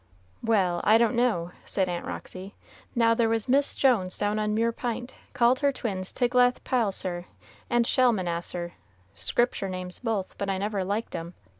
"Well, 0.41 0.81
I 0.83 0.97
don't 0.97 1.13
know," 1.13 1.51
said 1.63 1.87
Aunt 1.87 2.07
Roxy. 2.07 2.55
"Now 2.95 3.13
there 3.13 3.29
was 3.29 3.47
Miss 3.47 3.75
Jones 3.75 4.17
down 4.17 4.39
on 4.39 4.55
Mure 4.55 4.71
P'int 4.73 5.13
called 5.33 5.59
her 5.59 5.71
twins 5.71 6.11
Tiglath 6.11 6.63
Pileser 6.63 7.25
and 7.69 7.85
Shalmaneser, 7.85 8.73
Scriptur' 9.15 9.69
names 9.69 9.99
both, 9.99 10.33
but 10.39 10.49
I 10.49 10.57
never 10.57 10.83
liked 10.83 11.15
'em. 11.15 11.35